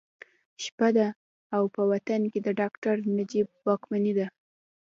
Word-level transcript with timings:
شپه 0.63 0.89
ده 0.97 1.07
او 1.55 1.63
په 1.75 1.81
وطن 1.91 2.21
کې 2.31 2.39
د 2.43 2.47
ډاکټر 2.59 2.95
نجیب 3.17 3.47
واکمني 3.67 4.13
ده 4.19 4.27